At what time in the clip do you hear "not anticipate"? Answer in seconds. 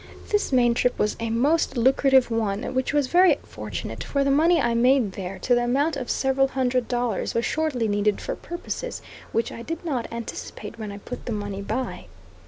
9.85-10.79